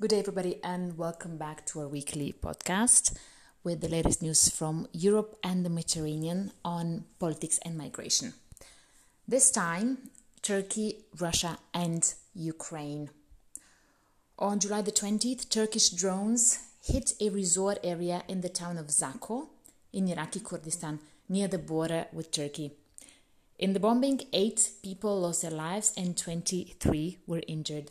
Good 0.00 0.08
day, 0.08 0.20
everybody, 0.20 0.58
and 0.64 0.96
welcome 0.96 1.36
back 1.36 1.66
to 1.66 1.80
our 1.80 1.86
weekly 1.86 2.32
podcast 2.32 3.14
with 3.62 3.82
the 3.82 3.88
latest 3.90 4.22
news 4.22 4.48
from 4.48 4.88
Europe 4.92 5.36
and 5.44 5.62
the 5.62 5.68
Mediterranean 5.68 6.52
on 6.64 7.04
politics 7.18 7.60
and 7.66 7.76
migration. 7.76 8.32
This 9.28 9.50
time, 9.50 9.98
Turkey, 10.40 11.04
Russia, 11.18 11.58
and 11.74 12.14
Ukraine. 12.34 13.10
On 14.38 14.58
July 14.58 14.80
the 14.80 14.90
20th, 14.90 15.50
Turkish 15.50 15.90
drones 15.90 16.60
hit 16.82 17.12
a 17.20 17.28
resort 17.28 17.76
area 17.84 18.22
in 18.26 18.40
the 18.40 18.48
town 18.48 18.78
of 18.78 18.86
Zakho 18.86 19.48
in 19.92 20.08
Iraqi 20.08 20.40
Kurdistan 20.40 20.98
near 21.28 21.46
the 21.46 21.58
border 21.58 22.06
with 22.10 22.30
Turkey. 22.30 22.72
In 23.58 23.74
the 23.74 23.80
bombing, 23.80 24.22
eight 24.32 24.70
people 24.82 25.20
lost 25.20 25.42
their 25.42 25.50
lives 25.50 25.92
and 25.94 26.16
23 26.16 27.18
were 27.26 27.42
injured. 27.46 27.90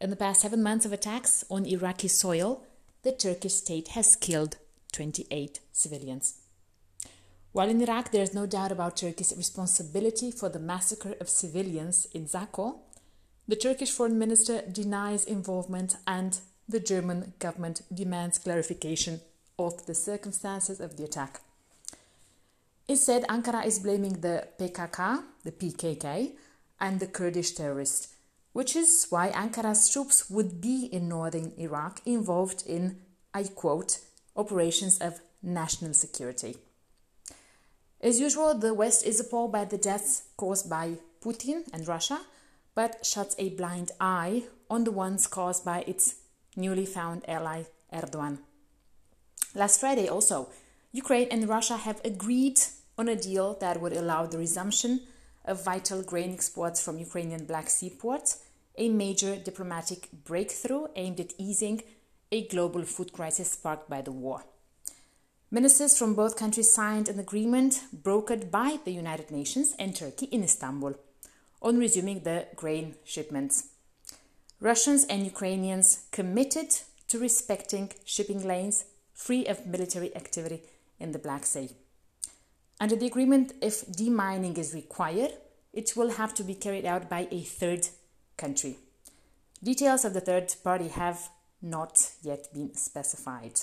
In 0.00 0.10
the 0.10 0.16
past 0.16 0.42
seven 0.42 0.62
months 0.62 0.86
of 0.86 0.92
attacks 0.92 1.44
on 1.50 1.66
Iraqi 1.66 2.06
soil, 2.06 2.62
the 3.02 3.10
Turkish 3.10 3.54
state 3.54 3.88
has 3.88 4.14
killed 4.14 4.56
28 4.92 5.58
civilians. 5.72 6.40
While 7.50 7.68
in 7.68 7.82
Iraq 7.82 8.12
there 8.12 8.22
is 8.22 8.32
no 8.32 8.46
doubt 8.46 8.70
about 8.70 8.96
Turkey's 8.96 9.34
responsibility 9.36 10.30
for 10.30 10.48
the 10.48 10.60
massacre 10.60 11.14
of 11.20 11.28
civilians 11.28 12.06
in 12.12 12.26
Zakho, 12.26 12.78
the 13.48 13.56
Turkish 13.56 13.90
foreign 13.90 14.18
minister 14.18 14.62
denies 14.70 15.24
involvement 15.24 15.96
and 16.06 16.38
the 16.68 16.78
German 16.78 17.32
government 17.40 17.82
demands 17.92 18.38
clarification 18.38 19.20
of 19.58 19.86
the 19.86 19.94
circumstances 19.94 20.78
of 20.78 20.96
the 20.96 21.04
attack. 21.04 21.40
Instead, 22.86 23.26
Ankara 23.28 23.66
is 23.66 23.80
blaming 23.80 24.20
the 24.20 24.46
PKK, 24.60 25.24
the 25.42 25.52
PKK, 25.52 26.32
and 26.78 27.00
the 27.00 27.06
Kurdish 27.08 27.52
terrorists 27.52 28.14
which 28.52 28.74
is 28.74 29.06
why 29.10 29.30
Ankara's 29.30 29.88
troops 29.88 30.28
would 30.30 30.60
be 30.60 30.86
in 30.86 31.08
northern 31.08 31.52
Iraq 31.56 32.00
involved 32.06 32.64
in, 32.66 32.98
I 33.32 33.44
quote, 33.44 34.00
operations 34.36 34.98
of 34.98 35.20
national 35.42 35.94
security. 35.94 36.56
As 38.00 38.20
usual, 38.20 38.54
the 38.54 38.74
West 38.74 39.04
is 39.04 39.20
appalled 39.20 39.52
by 39.52 39.64
the 39.64 39.78
deaths 39.78 40.22
caused 40.36 40.70
by 40.70 40.98
Putin 41.20 41.64
and 41.72 41.86
Russia, 41.86 42.20
but 42.74 43.04
shuts 43.04 43.34
a 43.38 43.50
blind 43.50 43.90
eye 44.00 44.44
on 44.70 44.84
the 44.84 44.92
ones 44.92 45.26
caused 45.26 45.64
by 45.64 45.80
its 45.86 46.14
newly 46.56 46.86
found 46.86 47.28
ally 47.28 47.64
Erdogan. 47.92 48.38
Last 49.54 49.80
Friday, 49.80 50.08
also, 50.08 50.48
Ukraine 50.92 51.28
and 51.30 51.48
Russia 51.48 51.76
have 51.76 52.00
agreed 52.04 52.60
on 52.96 53.08
a 53.08 53.16
deal 53.16 53.54
that 53.60 53.80
would 53.80 53.92
allow 53.92 54.26
the 54.26 54.38
resumption 54.38 55.00
of 55.48 55.64
vital 55.64 56.02
grain 56.02 56.32
exports 56.32 56.80
from 56.80 56.98
Ukrainian 56.98 57.44
Black 57.46 57.68
Sea 57.68 57.90
ports, 57.90 58.38
a 58.76 58.88
major 58.88 59.34
diplomatic 59.36 60.08
breakthrough 60.24 60.86
aimed 60.94 61.18
at 61.20 61.32
easing 61.38 61.82
a 62.30 62.46
global 62.46 62.84
food 62.84 63.12
crisis 63.12 63.52
sparked 63.52 63.88
by 63.88 64.00
the 64.02 64.12
war. 64.12 64.44
Ministers 65.50 65.96
from 65.98 66.14
both 66.14 66.36
countries 66.36 66.70
signed 66.70 67.08
an 67.08 67.18
agreement 67.18 67.82
brokered 68.02 68.50
by 68.50 68.78
the 68.84 68.92
United 68.92 69.30
Nations 69.30 69.74
and 69.78 69.96
Turkey 69.96 70.26
in 70.26 70.44
Istanbul 70.44 70.94
on 71.62 71.78
resuming 71.78 72.20
the 72.20 72.46
grain 72.54 72.96
shipments. 73.04 73.68
Russians 74.60 75.04
and 75.04 75.24
Ukrainians 75.24 76.04
committed 76.12 76.70
to 77.08 77.18
respecting 77.18 77.90
shipping 78.04 78.46
lanes 78.46 78.84
free 79.14 79.46
of 79.46 79.66
military 79.66 80.14
activity 80.14 80.62
in 81.00 81.12
the 81.12 81.18
Black 81.18 81.46
Sea. 81.46 81.70
Under 82.80 82.94
the 82.96 83.06
agreement, 83.06 83.52
if 83.60 83.86
demining 83.86 84.56
is 84.56 84.72
required, 84.72 85.32
it 85.72 85.96
will 85.96 86.10
have 86.10 86.32
to 86.34 86.44
be 86.44 86.54
carried 86.54 86.84
out 86.84 87.08
by 87.08 87.26
a 87.30 87.40
third 87.40 87.88
country. 88.36 88.78
Details 89.62 90.04
of 90.04 90.14
the 90.14 90.20
third 90.20 90.54
party 90.62 90.88
have 90.88 91.30
not 91.60 92.12
yet 92.22 92.46
been 92.54 92.74
specified. 92.74 93.60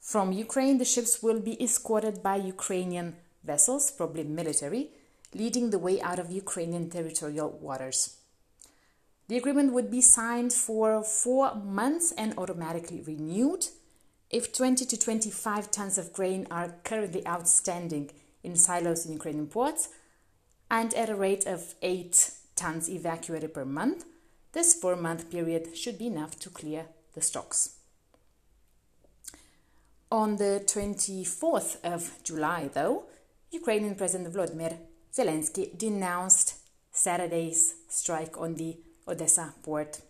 From 0.00 0.32
Ukraine, 0.32 0.78
the 0.78 0.84
ships 0.84 1.22
will 1.22 1.40
be 1.40 1.62
escorted 1.62 2.22
by 2.22 2.36
Ukrainian 2.36 3.16
vessels, 3.44 3.90
probably 3.92 4.24
military, 4.24 4.90
leading 5.34 5.70
the 5.70 5.78
way 5.78 6.00
out 6.00 6.18
of 6.18 6.32
Ukrainian 6.32 6.90
territorial 6.90 7.50
waters. 7.60 8.16
The 9.28 9.36
agreement 9.36 9.72
would 9.74 9.90
be 9.90 10.00
signed 10.00 10.52
for 10.52 11.04
four 11.04 11.54
months 11.54 12.12
and 12.12 12.36
automatically 12.38 13.02
renewed 13.02 13.66
if 14.30 14.52
20 14.52 14.84
to 14.84 14.98
25 14.98 15.70
tons 15.70 15.98
of 15.98 16.12
grain 16.12 16.46
are 16.50 16.74
currently 16.84 17.26
outstanding 17.26 18.10
in 18.42 18.56
silos 18.56 19.06
in 19.06 19.12
Ukrainian 19.12 19.46
ports 19.46 19.88
and 20.70 20.92
at 20.94 21.08
a 21.08 21.14
rate 21.14 21.46
of 21.46 21.74
8 21.82 22.30
tons 22.54 22.88
evacuated 22.90 23.54
per 23.54 23.64
month. 23.64 24.04
This 24.52 24.74
four 24.74 24.96
month 24.96 25.30
period 25.30 25.76
should 25.76 25.98
be 25.98 26.06
enough 26.06 26.38
to 26.40 26.50
clear 26.50 26.86
the 27.14 27.20
stocks. 27.20 27.76
On 30.10 30.36
the 30.36 30.62
24th 30.64 31.84
of 31.84 32.22
July, 32.22 32.70
though, 32.72 33.04
Ukrainian 33.50 33.94
President 33.94 34.32
Volodymyr 34.34 34.76
Zelensky 35.12 35.76
denounced 35.76 36.54
Saturday's 36.90 37.74
strike 37.88 38.38
on 38.38 38.54
the 38.54 38.78
Odessa 39.06 39.54
port. 39.62 40.00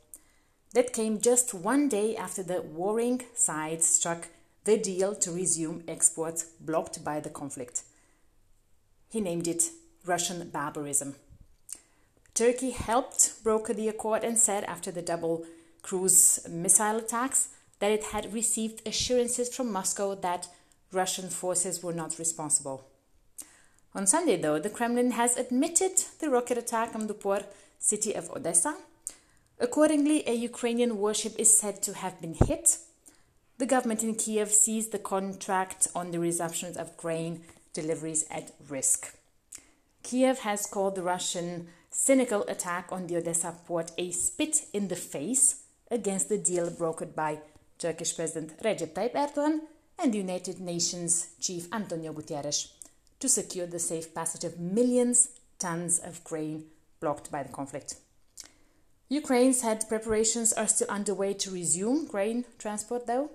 That 0.75 0.93
came 0.93 1.21
just 1.21 1.55
one 1.55 1.89
day 1.89 2.17
after 2.17 2.43
the 2.43 2.61
warring 2.61 3.23
sides 3.35 3.87
struck 3.87 4.29
the 4.65 4.77
deal 4.77 5.15
to 5.15 5.33
resume 5.33 5.83
exports 5.89 6.45
blocked 6.61 7.03
by 7.03 7.21
the 7.21 7.31
conflict. 7.31 7.83
He 9.09 9.21
named 9.21 9.49
it 9.49 9.71
Russian 10.05 10.51
barbarism. 10.51 11.15
Turkey 12.35 12.71
helped 12.71 13.43
broker 13.43 13.73
the 13.73 13.89
accord 13.89 14.23
and 14.25 14.39
said 14.39 14.65
after 14.65 14.91
the 14.91 15.03
double 15.03 15.47
cruise 15.83 16.47
missile 16.49 16.99
attacks 16.99 17.49
that 17.79 17.91
it 17.91 18.05
had 18.05 18.35
received 18.35 18.87
assurances 18.87 19.55
from 19.55 19.73
Moscow 19.73 20.15
that 20.17 20.49
Russian 20.93 21.31
forces 21.31 21.83
were 21.83 21.93
not 21.93 22.19
responsible. 22.19 22.85
On 23.95 24.07
Sunday, 24.07 24.37
though, 24.37 24.59
the 24.59 24.71
Kremlin 24.71 25.13
has 25.13 25.37
admitted 25.37 26.05
the 26.21 26.31
rocket 26.31 26.59
attack 26.59 26.95
on 26.95 27.07
the 27.07 27.15
port 27.15 27.47
city 27.79 28.15
of 28.15 28.31
Odessa 28.31 28.77
Accordingly, 29.61 30.23
a 30.29 30.35
Ukrainian 30.35 30.99
warship 30.99 31.35
is 31.37 31.59
said 31.59 31.83
to 31.83 31.95
have 31.95 32.21
been 32.21 32.35
hit. 32.35 32.79
The 33.59 33.67
government 33.67 34.05
in 34.05 34.15
Kiev 34.15 34.53
sees 34.53 34.89
the 34.89 35.01
contract 35.01 35.89
on 35.97 36.13
the 36.13 36.21
resumption 36.21 36.79
of 36.79 36.97
grain 36.97 37.43
deliveries 37.73 38.25
at 38.31 38.53
risk. 38.69 39.17
Kiev 40.05 40.39
has 40.41 40.65
called 40.65 40.95
the 40.95 41.03
Russian 41.03 41.69
cynical 41.91 42.43
attack 42.43 42.93
on 42.93 43.09
the 43.09 43.17
Odessa 43.17 43.53
port 43.67 43.91
a 43.99 44.13
spit 44.13 44.67
in 44.73 44.87
the 44.87 44.97
face 44.97 45.65
against 45.91 46.29
the 46.29 46.39
deal 46.39 46.71
brokered 46.71 47.17
by 47.17 47.41
Turkish 47.79 48.15
President 48.15 48.57
Recep 48.63 48.93
Tayyip 48.93 49.15
Erdogan 49.15 49.61
and 49.99 50.15
the 50.15 50.19
United 50.19 50.61
Nations 50.61 51.29
chief 51.41 51.67
Antonio 51.73 52.13
Guterres 52.13 52.69
to 53.19 53.29
secure 53.29 53.67
the 53.67 53.81
safe 53.81 54.15
passage 54.15 54.45
of 54.45 54.61
millions 54.61 55.31
tons 55.59 55.99
of 55.99 56.23
grain 56.23 56.65
blocked 57.01 57.33
by 57.33 57.43
the 57.43 57.53
conflict. 57.53 57.97
Ukraine 59.09 59.55
said 59.55 59.89
preparations 59.89 60.53
are 60.53 60.69
still 60.69 60.89
underway 60.89 61.33
to 61.35 61.51
resume 61.51 62.07
grain 62.07 62.45
transport, 62.59 63.07
though. 63.07 63.31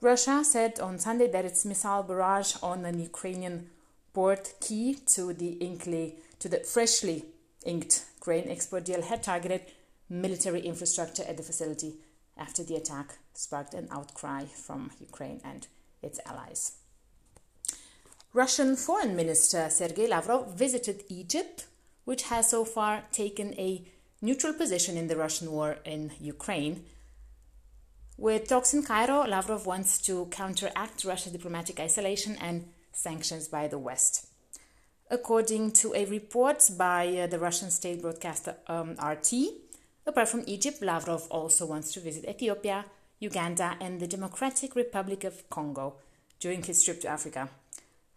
Russia 0.00 0.44
said 0.44 0.78
on 0.78 0.98
Sunday 0.98 1.26
that 1.28 1.44
its 1.44 1.64
missile 1.64 2.02
barrage 2.02 2.54
on 2.62 2.84
an 2.84 3.00
Ukrainian 3.00 3.70
port 4.12 4.54
key 4.60 4.94
to 5.14 5.32
the 5.32 5.52
inkly, 5.54 6.16
to 6.38 6.48
the 6.48 6.58
freshly 6.60 7.24
inked 7.64 8.04
grain 8.20 8.48
export 8.48 8.84
deal 8.84 9.02
had 9.02 9.22
targeted 9.22 9.62
military 10.08 10.60
infrastructure 10.60 11.24
at 11.24 11.36
the 11.36 11.42
facility 11.42 11.94
after 12.36 12.62
the 12.62 12.76
attack 12.76 13.18
sparked 13.34 13.74
an 13.74 13.88
outcry 13.90 14.44
from 14.44 14.90
Ukraine 15.00 15.40
and 15.44 15.66
its 16.02 16.20
allies. 16.26 16.72
Russian 18.32 18.76
Foreign 18.76 19.16
Minister 19.16 19.68
Sergei 19.70 20.06
Lavrov 20.06 20.54
visited 20.54 21.02
Egypt, 21.08 21.66
which 22.04 22.24
has 22.24 22.50
so 22.50 22.64
far 22.64 23.04
taken 23.10 23.54
a 23.54 23.82
neutral 24.20 24.52
position 24.52 24.96
in 24.96 25.08
the 25.08 25.16
Russian 25.16 25.52
war 25.52 25.78
in 25.84 26.12
Ukraine. 26.20 26.84
With 28.16 28.48
talks 28.48 28.74
in 28.74 28.82
Cairo, 28.82 29.24
Lavrov 29.26 29.66
wants 29.66 29.98
to 30.02 30.26
counteract 30.26 31.04
Russia's 31.04 31.32
diplomatic 31.32 31.78
isolation 31.78 32.36
and 32.40 32.68
sanctions 32.92 33.46
by 33.46 33.68
the 33.68 33.78
West. 33.78 34.26
According 35.10 35.72
to 35.72 35.94
a 35.94 36.04
report 36.04 36.68
by 36.76 37.06
uh, 37.16 37.26
the 37.28 37.38
Russian 37.38 37.70
state 37.70 38.02
broadcaster 38.02 38.56
um, 38.66 38.96
RT, 39.02 39.32
apart 40.04 40.28
from 40.28 40.42
Egypt, 40.46 40.82
Lavrov 40.82 41.26
also 41.30 41.64
wants 41.64 41.92
to 41.92 42.00
visit 42.00 42.28
Ethiopia, 42.28 42.84
Uganda, 43.20 43.76
and 43.80 44.00
the 44.00 44.06
Democratic 44.06 44.74
Republic 44.74 45.24
of 45.24 45.48
Congo 45.48 45.94
during 46.40 46.62
his 46.62 46.82
trip 46.82 47.00
to 47.00 47.08
Africa. 47.08 47.48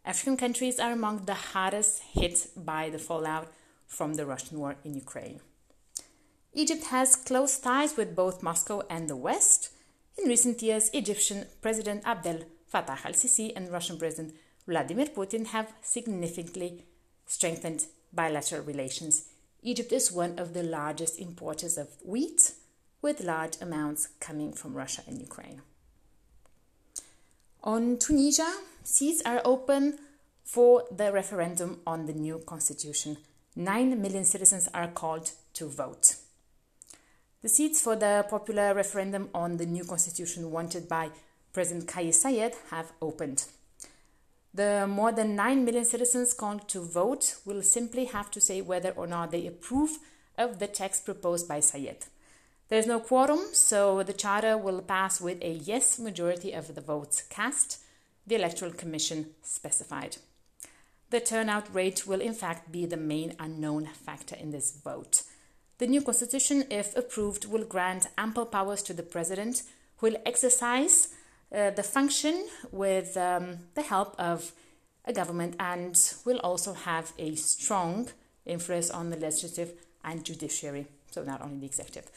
African 0.04 0.36
countries 0.36 0.80
are 0.80 0.92
among 0.92 1.26
the 1.26 1.36
hardest 1.54 2.02
hit 2.14 2.48
by 2.58 2.90
the 2.90 2.98
fallout 2.98 3.48
from 3.88 4.16
the 4.16 4.26
Russian 4.26 4.60
war 4.60 4.76
in 4.84 4.96
Ukraine. 4.96 5.40
Egypt 6.54 6.86
has 6.86 7.16
close 7.16 7.58
ties 7.60 7.96
with 7.96 8.14
both 8.14 8.44
Moscow 8.44 8.84
and 8.90 9.10
the 9.10 9.16
West. 9.16 9.70
In 10.18 10.28
recent 10.28 10.62
years, 10.62 10.90
Egyptian 10.94 11.46
President 11.62 12.04
Abdel 12.06 12.42
Fattah 12.72 13.06
al 13.06 13.14
Sisi 13.14 13.54
and 13.56 13.72
Russian 13.72 13.98
President 13.98 14.36
Vladimir 14.68 15.06
Putin 15.06 15.48
have 15.48 15.74
significantly 15.82 16.84
strengthened 17.26 17.86
bilateral 18.12 18.64
relations. 18.64 19.30
Egypt 19.62 19.94
is 19.94 20.12
one 20.12 20.38
of 20.38 20.54
the 20.54 20.64
largest 20.64 21.20
importers 21.20 21.78
of 21.78 21.88
wheat, 22.04 22.54
with 23.02 23.24
large 23.24 23.56
amounts 23.62 24.10
coming 24.20 24.52
from 24.52 24.74
Russia 24.74 25.04
and 25.08 25.20
Ukraine. 25.20 25.62
On 27.64 27.98
Tunisia, 27.98 28.52
seats 28.84 29.22
are 29.26 29.42
open 29.46 30.00
for 30.44 30.84
the 30.92 31.14
referendum 31.14 31.80
on 31.88 32.08
the 32.08 32.14
new 32.14 32.40
constitution. 32.46 33.18
Nine 33.56 34.02
million 34.02 34.26
citizens 34.26 34.68
are 34.74 34.88
called 34.88 35.32
to 35.54 35.68
vote. 35.68 36.16
The 37.42 37.50
seats 37.50 37.82
for 37.82 37.96
the 37.96 38.24
popular 38.30 38.76
referendum 38.76 39.30
on 39.34 39.58
the 39.58 39.66
new 39.66 39.84
constitution 39.84 40.52
wanted 40.52 40.88
by 40.88 41.10
President 41.54 41.88
Kais 41.88 42.24
Saied 42.24 42.54
have 42.70 42.92
opened. 43.02 43.46
The 44.54 44.86
more 44.88 45.12
than 45.12 45.36
9 45.36 45.66
million 45.66 45.86
citizens 45.86 46.36
called 46.36 46.70
to 46.70 46.82
vote 46.82 47.38
will 47.44 47.64
simply 47.64 48.06
have 48.06 48.30
to 48.32 48.42
say 48.42 48.62
whether 48.62 48.92
or 48.92 49.08
not 49.08 49.32
they 49.32 49.48
approve 49.48 49.98
of 50.38 50.60
the 50.60 50.68
text 50.68 51.04
proposed 51.04 51.48
by 51.48 51.62
Saied. 51.62 52.06
There 52.70 52.78
is 52.78 52.86
no 52.86 53.00
quorum, 53.00 53.48
so 53.54 54.04
the 54.04 54.14
charter 54.14 54.56
will 54.56 54.82
pass 54.82 55.20
with 55.20 55.42
a 55.42 55.52
yes 55.52 55.98
majority 55.98 56.52
of 56.52 56.76
the 56.76 56.82
votes 56.82 57.24
cast, 57.24 57.80
the 58.28 58.36
Electoral 58.36 58.72
Commission 58.72 59.32
specified. 59.42 60.18
The 61.10 61.20
turnout 61.20 61.74
rate 61.74 62.06
will 62.06 62.22
in 62.22 62.36
fact 62.36 62.72
be 62.72 62.86
the 62.86 62.98
main 62.98 63.36
unknown 63.40 63.88
factor 63.88 64.36
in 64.36 64.52
this 64.52 64.72
vote. 64.72 65.24
The 65.82 65.88
new 65.88 66.04
constitution, 66.04 66.66
if 66.70 66.96
approved, 66.96 67.46
will 67.46 67.64
grant 67.66 68.06
ample 68.16 68.46
powers 68.46 68.84
to 68.84 68.94
the 68.94 69.02
president, 69.02 69.64
who 69.98 70.12
will 70.12 70.22
exercise 70.28 71.08
uh, 71.52 71.72
the 71.72 71.82
function 71.82 72.46
with 72.72 73.18
um, 73.18 73.58
the 73.74 73.82
help 73.82 74.14
of 74.20 74.52
a 75.06 75.12
government 75.12 75.56
and 75.60 76.00
will 76.24 76.38
also 76.44 76.74
have 76.74 77.14
a 77.18 77.34
strong 77.34 78.10
influence 78.46 78.92
on 78.92 79.10
the 79.10 79.18
legislative 79.18 79.74
and 80.04 80.24
judiciary, 80.24 80.86
so 81.10 81.24
not 81.24 81.42
only 81.42 81.58
the 81.58 81.66
executive. 81.66 82.12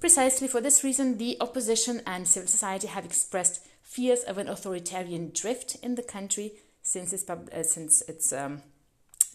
Precisely 0.00 0.48
for 0.48 0.60
this 0.60 0.82
reason, 0.82 1.16
the 1.16 1.36
opposition 1.40 2.02
and 2.08 2.26
civil 2.26 2.48
society 2.48 2.88
have 2.88 3.04
expressed 3.04 3.64
fears 3.80 4.24
of 4.24 4.38
an 4.38 4.48
authoritarian 4.48 5.30
drift 5.32 5.76
in 5.84 5.94
the 5.94 6.02
country 6.02 6.54
since 6.82 7.12
its, 7.12 7.30
uh, 7.30 7.62
since 7.62 8.02
its 8.08 8.32
um, 8.32 8.62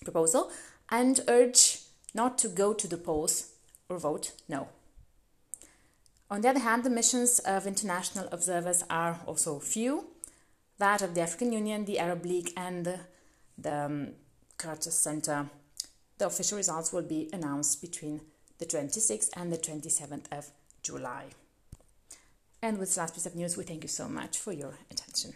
proposal 0.03 0.51
and 0.89 1.21
urge 1.29 1.79
not 2.13 2.37
to 2.39 2.49
go 2.49 2.73
to 2.73 2.85
the 2.85 2.97
polls 2.97 3.53
or 3.89 3.97
vote 3.97 4.33
no. 4.47 4.67
On 6.29 6.41
the 6.41 6.49
other 6.49 6.59
hand, 6.59 6.83
the 6.83 6.89
missions 6.89 7.39
of 7.39 7.65
international 7.65 8.29
observers 8.31 8.83
are 8.89 9.19
also 9.25 9.59
few 9.59 10.05
that 10.79 11.01
of 11.01 11.13
the 11.13 11.21
African 11.21 11.51
Union, 11.51 11.85
the 11.85 11.99
Arab 11.99 12.25
League, 12.25 12.51
and 12.55 12.85
the, 12.85 12.99
the 13.57 13.85
um, 13.85 14.07
Carter 14.57 14.91
Center. 14.91 15.49
The 16.17 16.27
official 16.27 16.57
results 16.57 16.91
will 16.91 17.03
be 17.03 17.29
announced 17.33 17.81
between 17.81 18.21
the 18.57 18.65
26th 18.65 19.29
and 19.35 19.51
the 19.51 19.57
27th 19.57 20.25
of 20.31 20.51
July. 20.81 21.25
And 22.61 22.77
with 22.77 22.89
this 22.89 22.97
last 22.97 23.13
piece 23.13 23.25
of 23.25 23.35
news, 23.35 23.57
we 23.57 23.63
thank 23.63 23.83
you 23.83 23.89
so 23.89 24.07
much 24.07 24.37
for 24.37 24.51
your 24.51 24.73
attention. 24.89 25.33